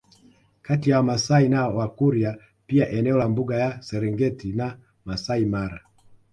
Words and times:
Kati 0.61 0.89
ya 0.89 0.97
wamasai 0.97 1.49
na 1.49 1.67
wakurya 1.67 2.37
pia 2.67 2.89
eneo 2.89 3.17
la 3.17 3.29
mbuga 3.29 3.57
ya 3.59 3.81
serengeti 3.81 4.51
na 4.53 4.77
masai 5.05 5.45
mara 5.45 5.81